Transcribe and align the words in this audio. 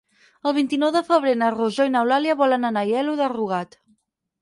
El 0.51 0.55
vint-i-nou 0.57 0.91
de 0.95 1.03
febrer 1.09 1.35
na 1.43 1.51
Rosó 1.57 1.87
i 1.89 1.93
n'Eulàlia 1.99 2.39
volen 2.43 2.69
anar 2.73 2.87
a 2.87 2.91
Aielo 2.93 3.19
de 3.25 3.33
Rugat. 3.39 3.83